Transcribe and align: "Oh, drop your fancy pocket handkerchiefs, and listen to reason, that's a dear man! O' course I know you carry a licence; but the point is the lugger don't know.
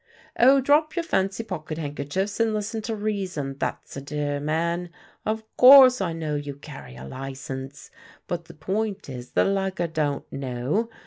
"Oh, 0.39 0.61
drop 0.61 0.95
your 0.95 1.03
fancy 1.03 1.43
pocket 1.43 1.77
handkerchiefs, 1.77 2.39
and 2.39 2.55
listen 2.55 2.81
to 2.81 2.95
reason, 2.95 3.55
that's 3.59 3.95
a 3.95 4.01
dear 4.01 4.39
man! 4.39 4.89
O' 5.27 5.43
course 5.57 6.01
I 6.01 6.11
know 6.11 6.33
you 6.33 6.55
carry 6.55 6.95
a 6.95 7.05
licence; 7.05 7.91
but 8.25 8.45
the 8.45 8.55
point 8.55 9.09
is 9.09 9.33
the 9.33 9.43
lugger 9.45 9.85
don't 9.85 10.25
know. 10.33 10.89